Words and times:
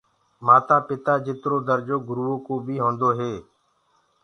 ميآ 0.45 0.57
ٻآپآ 0.67 1.13
جِترو 1.25 1.57
درجو 1.67 1.97
گُروئو 2.07 2.35
ڪو 2.45 2.53
بي 2.65 2.75
هوندو 2.83 3.09
هي، 3.17 3.33